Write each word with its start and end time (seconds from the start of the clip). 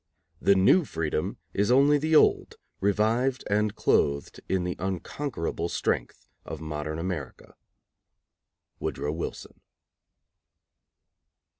The 0.41 0.55
New 0.55 0.83
Freedom 0.83 1.37
is 1.53 1.69
only 1.69 1.99
the 1.99 2.15
old 2.15 2.55
revived 2.79 3.43
and 3.51 3.75
clothed 3.75 4.39
in 4.49 4.63
the 4.63 4.75
unconquerable 4.79 5.69
strength 5.69 6.27
of 6.43 6.59
modern 6.59 6.97
America. 6.97 7.53
WOODROW 8.79 9.11
WILSON. 9.11 9.61